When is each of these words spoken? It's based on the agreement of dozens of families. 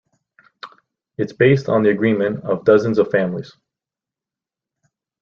It's 1.19 1.31
based 1.31 1.69
on 1.69 1.83
the 1.83 1.91
agreement 1.91 2.43
of 2.43 2.65
dozens 2.65 2.97
of 2.97 3.11
families. 3.11 3.53